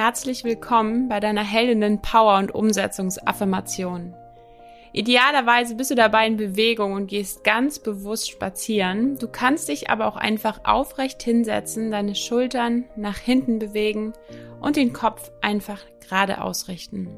Herzlich 0.00 0.44
willkommen 0.44 1.08
bei 1.08 1.18
deiner 1.18 1.42
Heldinnen 1.42 2.00
Power 2.00 2.38
und 2.38 2.54
Umsetzungsaffirmation. 2.54 4.14
Idealerweise 4.92 5.74
bist 5.74 5.90
du 5.90 5.96
dabei 5.96 6.28
in 6.28 6.36
Bewegung 6.36 6.92
und 6.92 7.08
gehst 7.08 7.42
ganz 7.42 7.80
bewusst 7.80 8.30
spazieren. 8.30 9.18
Du 9.18 9.26
kannst 9.26 9.68
dich 9.68 9.90
aber 9.90 10.06
auch 10.06 10.14
einfach 10.14 10.60
aufrecht 10.62 11.20
hinsetzen, 11.24 11.90
deine 11.90 12.14
Schultern 12.14 12.84
nach 12.94 13.18
hinten 13.18 13.58
bewegen 13.58 14.12
und 14.60 14.76
den 14.76 14.92
Kopf 14.92 15.32
einfach 15.40 15.80
gerade 16.06 16.42
ausrichten. 16.42 17.08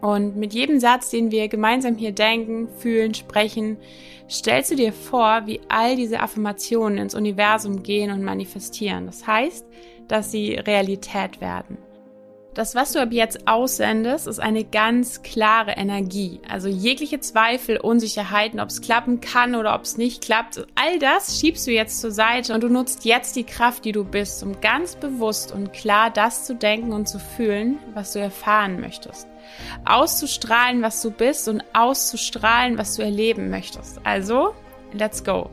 Und 0.00 0.36
mit 0.36 0.54
jedem 0.54 0.78
Satz, 0.78 1.10
den 1.10 1.32
wir 1.32 1.48
gemeinsam 1.48 1.96
hier 1.96 2.12
denken, 2.12 2.68
fühlen, 2.68 3.14
sprechen, 3.14 3.78
stellst 4.30 4.70
du 4.70 4.76
dir 4.76 4.92
vor, 4.92 5.42
wie 5.46 5.60
all 5.68 5.96
diese 5.96 6.20
Affirmationen 6.20 6.98
ins 6.98 7.16
Universum 7.16 7.82
gehen 7.82 8.12
und 8.12 8.22
manifestieren. 8.22 9.06
Das 9.06 9.26
heißt, 9.26 9.66
dass 10.06 10.30
sie 10.30 10.54
Realität 10.54 11.40
werden. 11.40 11.78
Das, 12.56 12.74
was 12.74 12.92
du 12.92 13.02
ab 13.02 13.10
jetzt 13.12 13.46
aussendest, 13.46 14.26
ist 14.26 14.38
eine 14.38 14.64
ganz 14.64 15.20
klare 15.20 15.72
Energie. 15.72 16.40
Also 16.48 16.68
jegliche 16.68 17.20
Zweifel, 17.20 17.76
Unsicherheiten, 17.76 18.60
ob 18.60 18.70
es 18.70 18.80
klappen 18.80 19.20
kann 19.20 19.54
oder 19.54 19.74
ob 19.74 19.82
es 19.82 19.98
nicht 19.98 20.24
klappt, 20.24 20.66
all 20.74 20.98
das 20.98 21.38
schiebst 21.38 21.66
du 21.66 21.70
jetzt 21.70 22.00
zur 22.00 22.12
Seite 22.12 22.54
und 22.54 22.62
du 22.62 22.70
nutzt 22.70 23.04
jetzt 23.04 23.36
die 23.36 23.44
Kraft, 23.44 23.84
die 23.84 23.92
du 23.92 24.04
bist, 24.04 24.42
um 24.42 24.58
ganz 24.62 24.96
bewusst 24.96 25.52
und 25.52 25.74
klar 25.74 26.08
das 26.08 26.46
zu 26.46 26.54
denken 26.54 26.94
und 26.94 27.06
zu 27.06 27.18
fühlen, 27.18 27.78
was 27.92 28.14
du 28.14 28.20
erfahren 28.20 28.80
möchtest. 28.80 29.28
Auszustrahlen, 29.84 30.80
was 30.80 31.02
du 31.02 31.10
bist 31.10 31.48
und 31.48 31.62
auszustrahlen, 31.74 32.78
was 32.78 32.96
du 32.96 33.02
erleben 33.02 33.50
möchtest. 33.50 34.00
Also, 34.02 34.54
let's 34.94 35.22
go. 35.22 35.50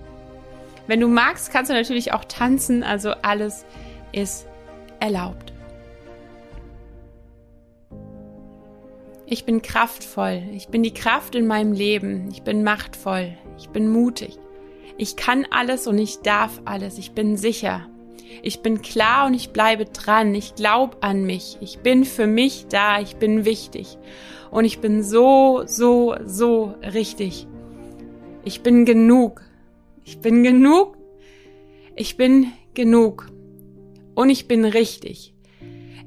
Wenn 0.88 1.02
du 1.02 1.10
magst, 1.10 1.52
kannst 1.52 1.70
du 1.70 1.76
natürlich 1.76 2.14
auch 2.14 2.24
tanzen, 2.24 2.82
also 2.82 3.12
alles 3.24 3.66
ist 4.14 4.48
erlaubt. 5.02 5.52
Ich 9.26 9.46
bin 9.46 9.62
kraftvoll. 9.62 10.44
Ich 10.54 10.68
bin 10.68 10.84
die 10.84 10.94
Kraft 10.94 11.36
in 11.36 11.48
meinem 11.48 11.72
Leben. 11.72 12.30
Ich 12.32 12.44
bin 12.44 12.64
machtvoll. 12.64 13.38
Ich 13.58 13.70
bin 13.70 13.88
mutig. 13.90 14.38
Ich 14.98 15.16
kann 15.16 15.48
alles 15.50 15.88
und 15.88 15.98
ich 15.98 16.20
darf 16.20 16.62
alles. 16.66 16.98
Ich 16.98 17.14
bin 17.14 17.38
sicher. 17.38 17.88
Ich 18.42 18.62
bin 18.62 18.82
klar 18.82 19.28
und 19.28 19.34
ich 19.34 19.52
bleibe 19.52 19.86
dran. 19.86 20.36
Ich 20.36 20.56
glaube 20.56 20.98
an 21.02 21.24
mich. 21.24 21.58
Ich 21.62 21.80
bin 21.80 22.04
für 22.04 22.28
mich 22.28 22.68
da. 22.68 23.00
Ich 23.00 23.16
bin 23.16 23.46
wichtig. 23.46 23.98
Und 24.52 24.66
ich 24.66 24.80
bin 24.80 25.04
so, 25.04 25.64
so, 25.66 26.16
so 26.26 26.76
richtig. 26.94 27.48
Ich 28.44 28.62
bin 28.62 28.86
genug. 28.86 29.42
Ich 30.04 30.20
bin 30.20 30.44
genug. 30.44 30.98
Ich 31.96 32.18
bin 32.18 32.52
genug. 32.74 33.28
Und 34.16 34.30
ich 34.30 34.48
bin 34.48 34.66
richtig. 34.66 35.34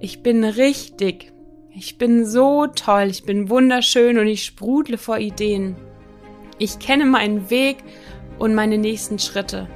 Ich 0.01 0.23
bin 0.23 0.45
richtig. 0.45 1.33
Ich 1.79 1.99
bin 1.99 2.25
so 2.25 2.67
toll, 2.69 3.09
ich 3.11 3.25
bin 3.25 3.51
wunderschön 3.51 4.19
und 4.19 4.27
ich 4.27 4.47
sprudle 4.47 4.97
vor 4.97 5.19
Ideen. 5.19 5.77
Ich 6.57 6.79
kenne 6.79 7.05
meinen 7.05 7.51
Weg 7.51 7.77
und 8.39 8.55
meine 8.55 8.79
nächsten 8.79 9.19
Schritte. 9.19 9.69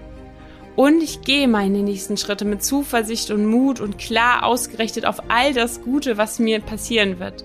Und 0.77 1.03
ich 1.03 1.21
gehe 1.21 1.47
meine 1.47 1.83
nächsten 1.83 2.17
Schritte 2.17 2.47
mit 2.47 2.65
Zuversicht 2.65 3.31
und 3.31 3.45
Mut 3.45 3.81
und 3.81 3.99
klar 3.99 4.47
ausgerichtet 4.47 5.05
auf 5.05 5.25
all 5.29 5.53
das 5.53 5.83
Gute, 5.83 6.17
was 6.17 6.39
mir 6.39 6.63
passieren 6.63 7.19
wird. 7.19 7.45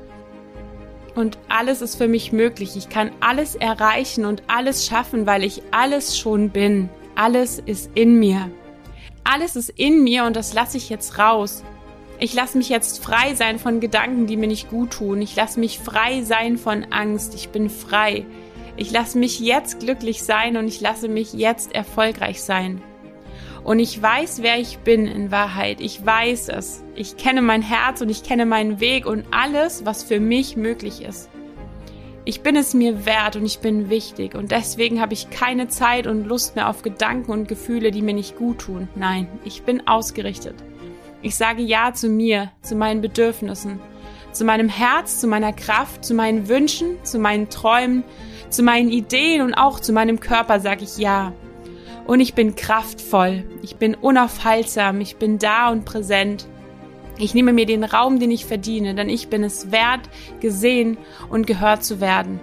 Und 1.16 1.38
alles 1.50 1.82
ist 1.82 1.98
für 1.98 2.08
mich 2.08 2.32
möglich. 2.32 2.78
Ich 2.78 2.88
kann 2.88 3.12
alles 3.20 3.56
erreichen 3.56 4.24
und 4.24 4.42
alles 4.48 4.88
schaffen, 4.88 5.26
weil 5.26 5.44
ich 5.44 5.64
alles 5.72 6.18
schon 6.18 6.50
bin. 6.50 6.90
Alles 7.16 7.60
ist 7.60 7.92
in 7.94 8.20
mir. 8.20 8.50
Alles 9.26 9.58
ist 9.58 9.72
in 9.72 10.02
mir 10.02 10.24
und 10.24 10.38
das 10.38 10.54
lasse 10.54 10.78
ich 10.78 10.90
jetzt 10.90 11.20
raus. 11.20 11.62
Ich 12.18 12.34
lasse 12.34 12.58
mich 12.58 12.70
jetzt 12.70 13.04
frei 13.04 13.36
sein 13.36 13.60
von 13.60 13.82
Gedanken, 13.82 14.26
die 14.26 14.38
mir 14.38 14.48
nicht 14.48 14.70
gut 14.70 14.92
tun. 14.92 15.22
Ich 15.22 15.36
lasse 15.36 15.60
mich 15.60 15.80
frei 15.80 16.22
sein 16.22 16.58
von 16.58 16.86
Angst. 16.92 17.36
Ich 17.36 17.50
bin 17.50 17.70
frei. 17.70 18.26
Ich 18.78 18.92
lasse 18.92 19.18
mich 19.18 19.40
jetzt 19.40 19.80
glücklich 19.80 20.24
sein 20.24 20.56
und 20.56 20.68
ich 20.68 20.80
lasse 20.80 21.10
mich 21.10 21.34
jetzt 21.34 21.76
erfolgreich 21.76 22.42
sein. 22.42 22.82
Und 23.66 23.80
ich 23.80 24.02
weiß, 24.02 24.44
wer 24.44 24.60
ich 24.60 24.78
bin 24.80 25.08
in 25.08 25.32
Wahrheit. 25.32 25.82
Ich 25.82 26.06
weiß 26.06 26.50
es. 26.50 26.84
Ich 26.96 27.18
kenne 27.18 27.42
mein 27.42 27.62
Herz 27.62 28.00
und 28.02 28.10
ich 28.10 28.24
kenne 28.24 28.46
meinen 28.46 28.80
Weg 28.80 29.06
und 29.06 29.26
alles, 29.32 29.86
was 29.86 30.04
für 30.04 30.20
mich 30.20 30.56
möglich 30.56 31.02
ist. 31.02 31.30
Ich 32.26 32.42
bin 32.42 32.56
es 32.56 32.74
mir 32.74 33.06
wert 33.06 33.36
und 33.36 33.46
ich 33.46 33.60
bin 33.60 33.90
wichtig 33.90 34.34
und 34.34 34.50
deswegen 34.52 35.00
habe 35.00 35.14
ich 35.14 35.30
keine 35.30 35.68
Zeit 35.68 36.08
und 36.08 36.26
Lust 36.26 36.56
mehr 36.56 36.70
auf 36.70 36.82
Gedanken 36.82 37.32
und 37.32 37.48
Gefühle, 37.48 37.92
die 37.92 38.02
mir 38.02 38.16
nicht 38.16 38.36
gut 38.36 38.60
tun. 38.60 38.88
Nein, 38.96 39.28
ich 39.44 39.62
bin 39.62 39.88
ausgerichtet. 39.88 40.56
Ich 41.26 41.38
sage 41.38 41.64
Ja 41.64 41.92
zu 41.92 42.08
mir, 42.08 42.52
zu 42.62 42.76
meinen 42.76 43.02
Bedürfnissen, 43.02 43.80
zu 44.32 44.46
meinem 44.46 44.70
Herz, 44.70 45.20
zu 45.20 45.26
meiner 45.26 45.54
Kraft, 45.54 46.06
zu 46.06 46.14
meinen 46.14 46.48
Wünschen, 46.48 47.04
zu 47.04 47.18
meinen 47.18 47.50
Träumen, 47.50 48.04
zu 48.52 48.62
meinen 48.62 48.92
Ideen 48.92 49.42
und 49.42 49.56
auch 49.56 49.80
zu 49.80 49.92
meinem 49.92 50.20
Körper 50.20 50.60
sage 50.60 50.84
ich 50.84 51.00
Ja. 51.00 51.34
Und 52.06 52.20
ich 52.20 52.36
bin 52.36 52.56
kraftvoll, 52.56 53.44
ich 53.64 53.78
bin 53.78 53.96
unaufhaltsam, 53.96 55.02
ich 55.02 55.16
bin 55.16 55.40
da 55.40 55.72
und 55.72 55.84
präsent. 55.84 56.48
Ich 57.18 57.34
nehme 57.34 57.54
mir 57.54 57.66
den 57.66 57.86
Raum, 57.86 58.20
den 58.20 58.30
ich 58.30 58.46
verdiene, 58.46 58.94
denn 58.94 59.10
ich 59.10 59.28
bin 59.28 59.44
es 59.44 59.72
wert, 59.72 60.08
gesehen 60.42 60.96
und 61.30 61.48
gehört 61.48 61.84
zu 61.84 62.00
werden. 62.00 62.40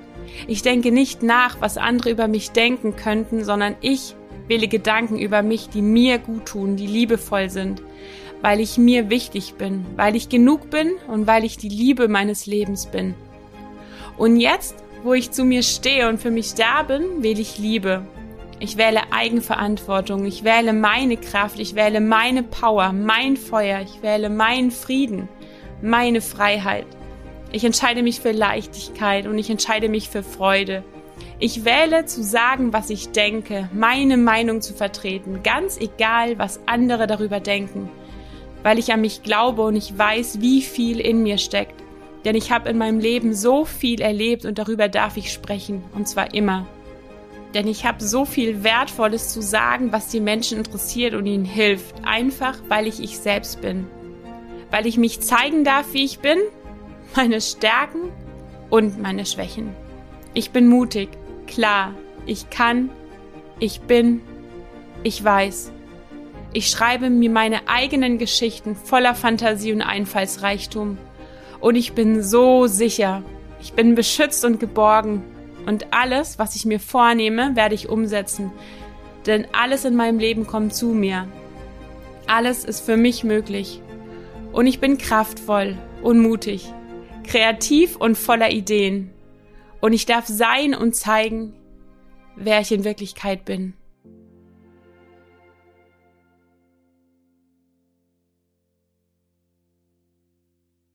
Ich 0.49 0.63
denke 0.63 0.91
nicht 0.91 1.23
nach, 1.23 1.61
was 1.61 1.79
andere 1.79 2.11
über 2.11 2.27
mich 2.27 2.51
denken 2.51 2.97
könnten, 2.97 3.45
sondern 3.45 3.77
ich 3.81 4.17
wähle 4.49 4.67
Gedanken 4.67 5.19
über 5.19 5.45
mich, 5.45 5.69
die 5.69 5.83
mir 5.83 6.19
gut 6.19 6.47
tun, 6.47 6.75
die 6.75 6.89
liebevoll 6.89 7.49
sind, 7.49 7.81
weil 8.43 8.61
ich 8.61 8.77
mir 8.77 9.09
wichtig 9.09 9.55
bin, 9.55 9.87
weil 9.97 10.17
ich 10.17 10.29
genug 10.29 10.69
bin 10.69 10.93
und 11.07 11.27
weil 11.27 11.45
ich 11.45 11.57
die 11.57 11.69
Liebe 11.69 12.09
meines 12.09 12.47
Lebens 12.47 12.87
bin. 12.87 13.15
Und 14.19 14.37
jetzt, 14.37 14.75
wo 15.05 15.15
ich 15.15 15.31
zu 15.31 15.45
mir 15.45 15.63
stehe 15.63 16.09
und 16.09 16.21
für 16.21 16.31
mich 16.31 16.55
da 16.55 16.83
bin, 16.83 17.23
wähle 17.23 17.41
ich 17.41 17.59
Liebe. 17.59 18.05
Ich 18.59 18.77
wähle 18.77 19.13
Eigenverantwortung, 19.13 20.27
ich 20.27 20.45
wähle 20.45 20.73
meine 20.73 21.17
Kraft, 21.17 21.59
ich 21.59 21.75
wähle 21.75 22.01
meine 22.01 22.43
Power, 22.43 22.93
mein 22.93 23.37
Feuer, 23.37 23.81
ich 23.81 24.03
wähle 24.03 24.29
meinen 24.29 24.71
Frieden, 24.71 25.29
meine 25.81 26.21
Freiheit. 26.21 26.87
Ich 27.51 27.65
entscheide 27.65 28.03
mich 28.03 28.21
für 28.21 28.33
Leichtigkeit 28.33 29.27
und 29.27 29.39
ich 29.39 29.51
entscheide 29.51 29.89
mich 29.89 30.09
für 30.09 30.23
Freude. 30.23 30.85
Ich 31.39 31.65
wähle 31.65 32.07
zu 32.07 32.23
sagen, 32.23 32.73
was 32.73 32.91
ich 32.91 33.11
denke, 33.11 33.69
meine 33.73 34.17
Meinung 34.17 34.63
zu 34.63 34.75
vertreten, 34.75 35.43
ganz 35.43 35.79
egal, 35.79 36.39
was 36.39 36.61
andere 36.67 37.07
darüber 37.07 37.41
denken 37.41 37.91
weil 38.63 38.79
ich 38.79 38.93
an 38.93 39.01
mich 39.01 39.23
glaube 39.23 39.63
und 39.63 39.77
ich 39.77 39.97
weiß, 39.97 40.41
wie 40.41 40.63
viel 40.63 41.01
in 41.01 41.23
mir 41.23 41.39
steckt. 41.39 41.75
Denn 42.25 42.37
ich 42.37 42.53
habe 42.53 42.69
in 42.69 42.79
meinem 42.79 43.01
Leben 43.01 43.35
so 43.35 43.65
viel 43.65 44.01
erlebt 44.01 44.45
und 44.45 44.59
darüber 44.59 44.89
darf 44.89 45.17
ich 45.17 45.33
sprechen, 45.33 45.83
und 45.95 46.07
zwar 46.07 46.35
immer. 46.35 46.67
Denn 47.55 47.67
ich 47.67 47.85
habe 47.85 48.03
so 48.03 48.25
viel 48.25 48.65
Wertvolles 48.65 49.33
zu 49.33 49.43
sagen, 49.43 49.93
was 49.93 50.09
die 50.09 50.21
Menschen 50.21 50.59
interessiert 50.59 51.15
und 51.15 51.27
ihnen 51.27 51.45
hilft, 51.45 51.97
einfach 52.05 52.59
weil 52.69 52.87
ich 52.87 53.03
ich 53.03 53.19
selbst 53.19 53.61
bin. 53.61 53.87
Weil 54.71 54.87
ich 54.87 54.97
mich 54.97 55.21
zeigen 55.21 55.65
darf, 55.65 55.93
wie 55.93 56.05
ich 56.05 56.21
bin, 56.21 56.39
meine 57.15 57.41
Stärken 57.41 58.11
und 58.71 59.01
meine 59.01 59.27
Schwächen. 59.27 59.75
Ich 60.33 60.51
bin 60.51 60.69
mutig, 60.69 61.11
klar, 61.47 61.95
ich 62.25 62.49
kann, 62.49 62.89
ich 63.59 63.83
bin, 63.83 64.23
ich 65.03 65.23
weiß. 65.23 65.73
Ich 66.55 66.69
schreibe 66.69 67.09
mir 67.09 67.31
meine 67.31 67.67
eigenen 67.67 68.19
Geschichten 68.19 68.77
voller 68.77 69.15
Fantasie 69.15 69.73
und 69.73 69.81
Einfallsreichtum. 69.81 70.99
Und 71.61 71.77
ich 71.77 71.95
bin 71.95 72.23
so 72.23 72.67
sicher. 72.67 73.23
Ich 73.61 73.73
bin 73.73 73.95
beschützt 73.95 74.45
und 74.45 74.61
geborgen. 74.61 75.23
Und 75.65 75.95
alles, 75.95 76.39
was 76.39 76.55
ich 76.57 76.67
mir 76.67 76.81
vornehme, 76.81 77.57
werde 77.57 77.75
ich 77.75 77.89
umsetzen. 77.89 78.53
Denn 79.27 79.47
alles 79.53 79.85
in 79.85 79.95
meinem 79.95 80.19
Leben 80.19 80.47
kommt 80.47 80.75
zu 80.75 80.89
mir. 80.89 81.27
Alles 82.27 82.65
ist 82.65 82.81
für 82.81 82.97
mich 82.97 83.25
möglich. 83.25 83.81
Und 84.53 84.67
ich 84.67 84.79
bin 84.81 84.99
kraftvoll 84.99 85.79
und 86.03 86.19
mutig, 86.19 86.71
kreativ 87.25 87.97
und 87.97 88.19
voller 88.19 88.51
Ideen. 88.51 89.11
Und 89.81 89.95
ich 89.95 90.05
darf 90.05 90.27
sein 90.27 90.75
und 90.75 90.95
zeigen, 90.95 91.55
wer 92.37 92.61
ich 92.61 92.73
in 92.73 92.85
Wirklichkeit 92.85 93.45
bin. 93.47 93.75